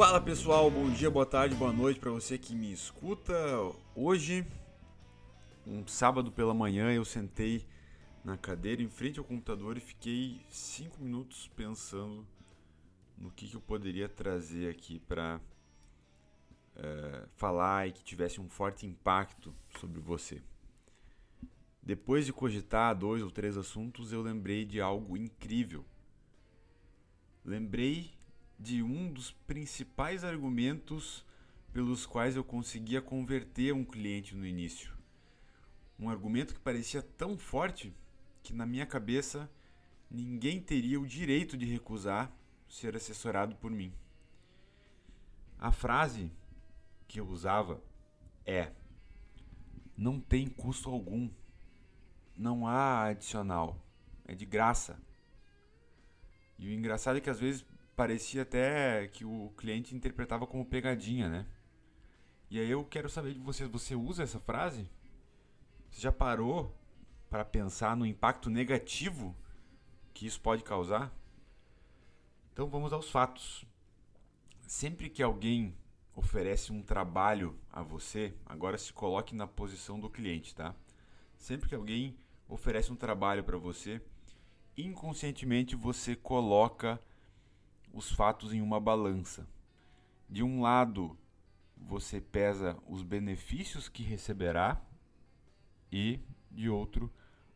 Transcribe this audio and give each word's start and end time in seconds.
Fala 0.00 0.18
pessoal, 0.18 0.70
bom 0.70 0.88
dia, 0.88 1.10
boa 1.10 1.26
tarde, 1.26 1.54
boa 1.54 1.74
noite 1.74 2.00
para 2.00 2.10
você 2.10 2.38
que 2.38 2.54
me 2.54 2.72
escuta. 2.72 3.34
Hoje, 3.94 4.46
um 5.66 5.86
sábado 5.86 6.32
pela 6.32 6.54
manhã, 6.54 6.90
eu 6.90 7.04
sentei 7.04 7.66
na 8.24 8.38
cadeira 8.38 8.80
em 8.80 8.88
frente 8.88 9.18
ao 9.18 9.26
computador 9.26 9.76
e 9.76 9.80
fiquei 9.80 10.40
cinco 10.48 11.02
minutos 11.02 11.50
pensando 11.54 12.26
no 13.18 13.30
que, 13.30 13.46
que 13.46 13.54
eu 13.54 13.60
poderia 13.60 14.08
trazer 14.08 14.70
aqui 14.70 14.98
para 15.00 15.38
é, 16.76 17.26
falar 17.36 17.86
e 17.86 17.92
que 17.92 18.02
tivesse 18.02 18.40
um 18.40 18.48
forte 18.48 18.86
impacto 18.86 19.54
sobre 19.78 20.00
você. 20.00 20.40
Depois 21.82 22.24
de 22.24 22.32
cogitar 22.32 22.96
dois 22.96 23.22
ou 23.22 23.30
três 23.30 23.54
assuntos, 23.54 24.14
eu 24.14 24.22
lembrei 24.22 24.64
de 24.64 24.80
algo 24.80 25.14
incrível. 25.14 25.84
Lembrei 27.44 28.18
de 28.60 28.82
um 28.82 29.10
dos 29.10 29.32
principais 29.32 30.22
argumentos 30.22 31.24
pelos 31.72 32.04
quais 32.04 32.36
eu 32.36 32.44
conseguia 32.44 33.00
converter 33.00 33.72
um 33.72 33.84
cliente 33.84 34.36
no 34.36 34.46
início. 34.46 34.92
Um 35.98 36.10
argumento 36.10 36.52
que 36.52 36.60
parecia 36.60 37.00
tão 37.00 37.38
forte 37.38 37.94
que 38.42 38.52
na 38.52 38.66
minha 38.66 38.84
cabeça 38.84 39.50
ninguém 40.10 40.60
teria 40.60 41.00
o 41.00 41.06
direito 41.06 41.56
de 41.56 41.64
recusar 41.64 42.30
ser 42.68 42.94
assessorado 42.94 43.56
por 43.56 43.70
mim. 43.70 43.94
A 45.58 45.72
frase 45.72 46.30
que 47.08 47.18
eu 47.18 47.26
usava 47.26 47.82
é: 48.44 48.72
não 49.96 50.20
tem 50.20 50.48
custo 50.48 50.90
algum, 50.90 51.30
não 52.36 52.66
há 52.66 53.04
adicional, 53.04 53.82
é 54.26 54.34
de 54.34 54.44
graça. 54.44 55.00
E 56.58 56.68
o 56.68 56.72
engraçado 56.72 57.16
é 57.16 57.20
que 57.20 57.30
às 57.30 57.40
vezes 57.40 57.64
parecia 58.00 58.40
até 58.44 59.08
que 59.08 59.26
o 59.26 59.52
cliente 59.58 59.94
interpretava 59.94 60.46
como 60.46 60.64
pegadinha, 60.64 61.28
né? 61.28 61.46
E 62.48 62.58
aí 62.58 62.70
eu 62.70 62.82
quero 62.82 63.10
saber 63.10 63.34
de 63.34 63.40
você, 63.40 63.66
você 63.66 63.94
usa 63.94 64.22
essa 64.22 64.40
frase? 64.40 64.88
Você 65.90 66.00
já 66.00 66.10
parou 66.10 66.74
para 67.28 67.44
pensar 67.44 67.94
no 67.94 68.06
impacto 68.06 68.48
negativo 68.48 69.36
que 70.14 70.24
isso 70.24 70.40
pode 70.40 70.64
causar? 70.64 71.14
Então 72.50 72.70
vamos 72.70 72.90
aos 72.90 73.10
fatos. 73.10 73.66
Sempre 74.62 75.10
que 75.10 75.22
alguém 75.22 75.76
oferece 76.16 76.72
um 76.72 76.80
trabalho 76.80 77.54
a 77.70 77.82
você, 77.82 78.32
agora 78.46 78.78
se 78.78 78.94
coloque 78.94 79.34
na 79.34 79.46
posição 79.46 80.00
do 80.00 80.08
cliente, 80.08 80.54
tá? 80.54 80.74
Sempre 81.36 81.68
que 81.68 81.74
alguém 81.74 82.16
oferece 82.48 82.90
um 82.90 82.96
trabalho 82.96 83.44
para 83.44 83.58
você, 83.58 84.00
inconscientemente 84.74 85.76
você 85.76 86.16
coloca 86.16 86.98
os 87.92 88.10
fatos 88.10 88.52
em 88.52 88.60
uma 88.60 88.80
balança. 88.80 89.48
De 90.28 90.42
um 90.42 90.60
lado, 90.60 91.18
você 91.76 92.20
pesa 92.20 92.76
os 92.86 93.02
benefícios 93.02 93.88
que 93.88 94.02
receberá 94.02 94.80
e, 95.90 96.20
de 96.50 96.68
outro, 96.68 97.12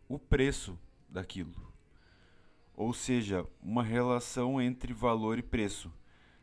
o 0.09 0.19
preço 0.19 0.79
daquilo. 1.09 1.73
Ou 2.75 2.93
seja, 2.93 3.47
uma 3.62 3.83
relação 3.83 4.61
entre 4.61 4.93
valor 4.93 5.39
e 5.39 5.43
preço. 5.43 5.93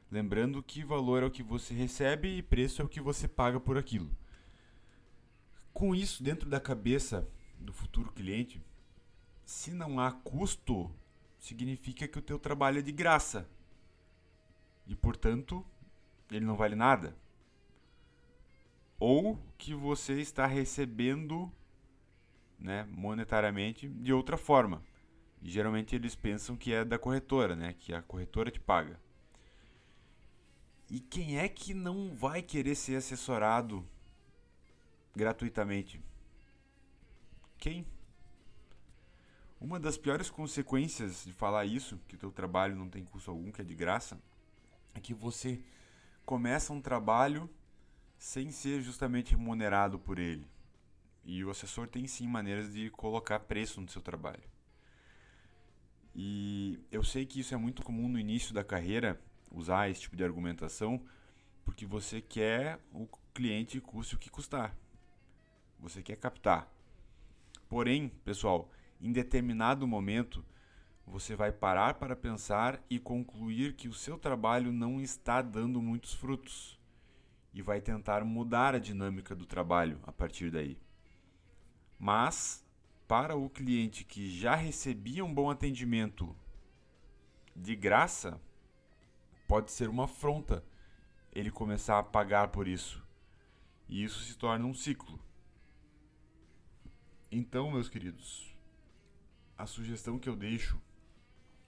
Lembrando 0.09 0.63
que 0.63 0.83
valor 0.83 1.23
é 1.23 1.25
o 1.25 1.31
que 1.31 1.43
você 1.43 1.73
recebe 1.73 2.37
e 2.37 2.41
preço 2.41 2.81
é 2.81 2.85
o 2.85 2.89
que 2.89 3.01
você 3.01 3.27
paga 3.27 3.59
por 3.59 3.77
aquilo. 3.77 4.09
Com 5.73 5.95
isso 5.95 6.23
dentro 6.23 6.49
da 6.49 6.59
cabeça 6.59 7.27
do 7.59 7.73
futuro 7.73 8.11
cliente, 8.11 8.61
se 9.45 9.71
não 9.71 9.99
há 9.99 10.11
custo, 10.11 10.93
significa 11.37 12.07
que 12.07 12.19
o 12.19 12.21
teu 12.21 12.39
trabalho 12.39 12.79
é 12.79 12.81
de 12.81 12.91
graça 12.91 13.49
e, 14.87 14.95
portanto, 14.95 15.65
ele 16.29 16.45
não 16.45 16.55
vale 16.55 16.75
nada. 16.75 17.15
Ou 18.99 19.39
que 19.57 19.73
você 19.73 20.19
está 20.21 20.45
recebendo 20.45 21.51
né, 22.59 22.87
monetariamente 22.91 23.87
de 23.87 24.13
outra 24.13 24.37
forma. 24.37 24.83
E, 25.41 25.49
geralmente 25.49 25.95
eles 25.95 26.15
pensam 26.15 26.55
que 26.55 26.73
é 26.73 26.85
da 26.85 26.99
corretora, 26.99 27.55
né, 27.55 27.73
que 27.73 27.93
a 27.93 28.01
corretora 28.01 28.51
te 28.51 28.59
paga. 28.59 28.99
E 30.89 30.99
quem 30.99 31.39
é 31.39 31.47
que 31.47 31.73
não 31.73 32.13
vai 32.13 32.41
querer 32.41 32.75
ser 32.75 32.97
assessorado 32.97 33.87
gratuitamente? 35.15 36.01
Quem? 37.57 37.87
Uma 39.59 39.79
das 39.79 39.97
piores 39.97 40.29
consequências 40.29 41.23
de 41.23 41.31
falar 41.31 41.65
isso, 41.65 41.99
que 42.07 42.15
o 42.15 42.17
teu 42.17 42.31
trabalho 42.31 42.75
não 42.75 42.89
tem 42.89 43.05
custo 43.05 43.31
algum, 43.31 43.51
que 43.51 43.61
é 43.61 43.63
de 43.63 43.75
graça, 43.75 44.19
é 44.93 44.99
que 44.99 45.13
você 45.13 45.61
começa 46.25 46.73
um 46.73 46.81
trabalho 46.81 47.49
sem 48.17 48.51
ser 48.51 48.81
justamente 48.81 49.31
remunerado 49.31 49.97
por 49.97 50.19
ele. 50.19 50.47
E 51.23 51.43
o 51.43 51.49
assessor 51.49 51.87
tem 51.87 52.07
sim 52.07 52.27
maneiras 52.27 52.73
de 52.73 52.89
colocar 52.89 53.39
preço 53.39 53.81
no 53.81 53.89
seu 53.89 54.01
trabalho. 54.01 54.43
E 56.15 56.79
eu 56.91 57.03
sei 57.03 57.25
que 57.25 57.39
isso 57.39 57.53
é 57.53 57.57
muito 57.57 57.83
comum 57.83 58.07
no 58.07 58.19
início 58.19 58.53
da 58.53 58.63
carreira, 58.63 59.19
usar 59.49 59.89
esse 59.89 60.01
tipo 60.01 60.15
de 60.15 60.23
argumentação, 60.23 61.01
porque 61.63 61.85
você 61.85 62.21
quer 62.21 62.79
o 62.91 63.07
cliente 63.33 63.79
custe 63.79 64.15
o 64.15 64.19
que 64.19 64.29
custar. 64.29 64.75
Você 65.79 66.01
quer 66.01 66.17
captar. 66.17 66.71
Porém, 67.69 68.09
pessoal, 68.23 68.69
em 68.99 69.11
determinado 69.11 69.87
momento, 69.87 70.45
você 71.11 71.35
vai 71.35 71.51
parar 71.51 71.95
para 71.95 72.15
pensar 72.15 72.81
e 72.89 72.97
concluir 72.97 73.75
que 73.75 73.89
o 73.89 73.93
seu 73.93 74.17
trabalho 74.17 74.71
não 74.71 75.01
está 75.01 75.41
dando 75.41 75.81
muitos 75.81 76.13
frutos 76.13 76.79
e 77.53 77.61
vai 77.61 77.81
tentar 77.81 78.23
mudar 78.23 78.73
a 78.75 78.79
dinâmica 78.79 79.35
do 79.35 79.45
trabalho 79.45 79.99
a 80.03 80.11
partir 80.13 80.49
daí. 80.49 80.79
Mas, 81.99 82.65
para 83.09 83.35
o 83.35 83.49
cliente 83.49 84.05
que 84.05 84.31
já 84.31 84.55
recebia 84.55 85.25
um 85.25 85.33
bom 85.33 85.49
atendimento 85.49 86.33
de 87.53 87.75
graça, 87.75 88.39
pode 89.49 89.69
ser 89.69 89.89
uma 89.89 90.05
afronta 90.05 90.63
ele 91.33 91.51
começar 91.51 91.99
a 91.99 92.03
pagar 92.03 92.47
por 92.47 92.69
isso. 92.69 93.05
E 93.89 94.01
isso 94.01 94.21
se 94.21 94.37
torna 94.37 94.65
um 94.65 94.73
ciclo. 94.73 95.19
Então, 97.29 97.69
meus 97.69 97.89
queridos, 97.89 98.55
a 99.57 99.65
sugestão 99.65 100.17
que 100.17 100.29
eu 100.29 100.37
deixo 100.37 100.79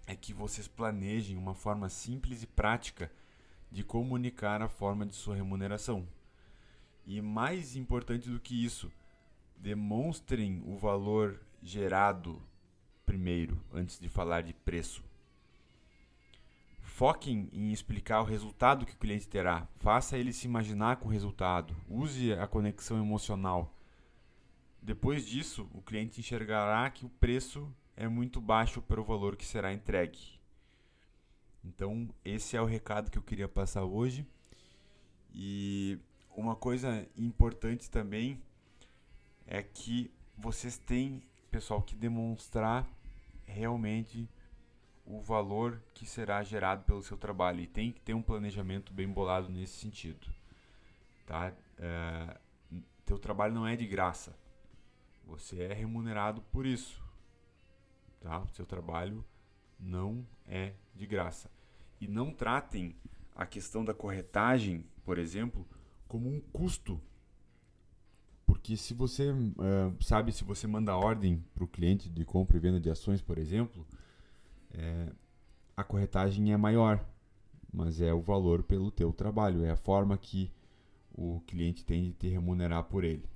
é 0.05 0.15
que 0.15 0.33
vocês 0.33 0.67
planejem 0.67 1.37
uma 1.37 1.53
forma 1.53 1.89
simples 1.89 2.43
e 2.43 2.47
prática 2.47 3.11
de 3.71 3.83
comunicar 3.83 4.61
a 4.61 4.69
forma 4.69 5.05
de 5.05 5.15
sua 5.15 5.35
remuneração. 5.35 6.07
E 7.05 7.21
mais 7.21 7.75
importante 7.75 8.29
do 8.29 8.39
que 8.39 8.63
isso, 8.63 8.91
demonstrem 9.57 10.61
o 10.65 10.77
valor 10.77 11.39
gerado 11.61 12.41
primeiro, 13.05 13.59
antes 13.73 13.99
de 13.99 14.09
falar 14.09 14.41
de 14.41 14.53
preço. 14.53 15.03
Foquem 16.81 17.49
em 17.51 17.71
explicar 17.71 18.21
o 18.21 18.25
resultado 18.25 18.85
que 18.85 18.93
o 18.93 18.97
cliente 18.97 19.27
terá. 19.27 19.67
Faça 19.77 20.17
ele 20.17 20.31
se 20.31 20.45
imaginar 20.45 20.97
com 20.97 21.07
o 21.07 21.11
resultado. 21.11 21.75
Use 21.89 22.33
a 22.33 22.45
conexão 22.45 22.97
emocional. 22.99 23.73
Depois 24.81 25.25
disso, 25.25 25.67
o 25.73 25.81
cliente 25.81 26.19
enxergará 26.19 26.89
que 26.91 27.05
o 27.05 27.09
preço 27.09 27.67
é 27.95 28.07
muito 28.07 28.41
baixo 28.41 28.81
para 28.81 28.99
o 28.99 29.03
valor 29.03 29.35
que 29.35 29.45
será 29.45 29.71
entregue. 29.73 30.39
Então, 31.63 32.09
esse 32.25 32.57
é 32.57 32.61
o 32.61 32.65
recado 32.65 33.09
que 33.09 33.17
eu 33.17 33.21
queria 33.21 33.47
passar 33.47 33.83
hoje. 33.83 34.25
E 35.33 35.99
uma 36.35 36.55
coisa 36.55 37.07
importante 37.17 37.89
também 37.89 38.41
é 39.47 39.61
que 39.61 40.11
vocês 40.37 40.77
têm, 40.77 41.23
pessoal, 41.49 41.81
que 41.81 41.95
demonstrar 41.95 42.87
realmente 43.45 44.29
o 45.05 45.21
valor 45.21 45.81
que 45.93 46.05
será 46.05 46.43
gerado 46.43 46.83
pelo 46.85 47.03
seu 47.03 47.17
trabalho 47.17 47.61
e 47.61 47.67
tem 47.67 47.91
que 47.91 47.99
ter 48.01 48.13
um 48.13 48.21
planejamento 48.21 48.93
bem 48.93 49.07
bolado 49.07 49.49
nesse 49.49 49.77
sentido, 49.77 50.27
tá? 51.25 51.53
É, 51.77 52.37
teu 53.05 53.19
trabalho 53.19 53.53
não 53.53 53.67
é 53.67 53.75
de 53.75 53.85
graça, 53.85 54.33
você 55.25 55.63
é 55.63 55.73
remunerado 55.73 56.41
por 56.43 56.65
isso 56.65 57.02
tá? 58.23 58.39
O 58.39 58.47
seu 58.47 58.65
trabalho 58.65 59.23
não 59.77 60.25
é 60.47 60.73
de 60.95 61.05
graça. 61.05 61.51
E 61.99 62.07
não 62.07 62.31
tratem 62.31 62.95
a 63.35 63.45
questão 63.45 63.83
da 63.83 63.93
corretagem, 63.93 64.85
por 65.03 65.17
exemplo, 65.17 65.67
como 66.07 66.29
um 66.29 66.39
custo. 66.39 66.99
Porque 68.45 68.77
se 68.77 68.93
você 68.93 69.31
uh, 69.31 70.01
sabe, 70.01 70.31
se 70.31 70.43
você 70.43 70.65
manda 70.65 70.95
ordem 70.95 71.43
para 71.53 71.63
o 71.63 71.67
cliente 71.67 72.09
de 72.09 72.23
compra 72.23 72.55
e 72.57 72.59
venda 72.59 72.79
de 72.79 72.89
ações, 72.89 73.21
por 73.21 73.37
exemplo, 73.37 73.85
é, 74.71 75.11
a 75.75 75.83
corretagem 75.83 76.53
é 76.53 76.57
maior, 76.57 77.05
mas 77.71 77.99
é 77.99 78.13
o 78.13 78.21
valor 78.21 78.63
pelo 78.63 78.91
teu 78.91 79.11
trabalho, 79.11 79.65
é 79.65 79.71
a 79.71 79.75
forma 79.75 80.17
que 80.17 80.51
o 81.13 81.41
cliente 81.41 81.83
tem 81.83 82.03
de 82.03 82.13
te 82.13 82.27
remunerar 82.27 82.83
por 82.85 83.03
ele, 83.03 83.27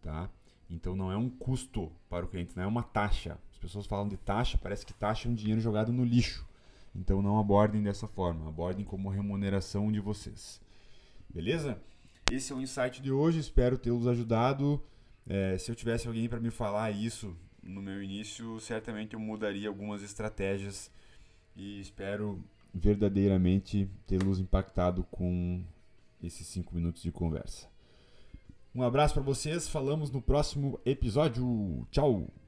tá? 0.00 0.30
Então 0.68 0.96
não 0.96 1.12
é 1.12 1.16
um 1.16 1.28
custo 1.28 1.92
para 2.08 2.24
o 2.24 2.28
cliente, 2.28 2.56
não 2.56 2.62
é 2.62 2.66
uma 2.66 2.82
taxa, 2.82 3.38
pessoas 3.64 3.86
falam 3.86 4.08
de 4.08 4.16
taxa, 4.16 4.58
parece 4.58 4.84
que 4.84 4.92
taxa 4.92 5.26
é 5.26 5.30
um 5.30 5.34
dinheiro 5.34 5.60
jogado 5.60 5.92
no 5.92 6.04
lixo. 6.04 6.46
Então 6.94 7.20
não 7.20 7.38
abordem 7.38 7.82
dessa 7.82 8.06
forma, 8.06 8.46
abordem 8.48 8.84
como 8.84 9.08
remuneração 9.08 9.90
de 9.90 9.98
vocês. 9.98 10.60
Beleza? 11.28 11.80
Esse 12.30 12.52
é 12.52 12.56
o 12.56 12.60
insight 12.60 13.02
de 13.02 13.10
hoje, 13.10 13.40
espero 13.40 13.78
tê-los 13.78 14.06
ajudado. 14.06 14.80
É, 15.26 15.58
se 15.58 15.70
eu 15.70 15.74
tivesse 15.74 16.06
alguém 16.06 16.28
para 16.28 16.38
me 16.38 16.50
falar 16.50 16.90
isso 16.90 17.36
no 17.62 17.82
meu 17.82 18.02
início, 18.02 18.60
certamente 18.60 19.14
eu 19.14 19.20
mudaria 19.20 19.68
algumas 19.68 20.02
estratégias 20.02 20.90
e 21.56 21.80
espero 21.80 22.44
verdadeiramente 22.72 23.88
tê-los 24.06 24.38
impactado 24.38 25.04
com 25.10 25.62
esses 26.22 26.46
cinco 26.46 26.74
minutos 26.74 27.02
de 27.02 27.10
conversa. 27.10 27.68
Um 28.74 28.82
abraço 28.82 29.14
para 29.14 29.22
vocês, 29.22 29.68
falamos 29.68 30.10
no 30.10 30.20
próximo 30.20 30.80
episódio. 30.84 31.86
Tchau! 31.90 32.43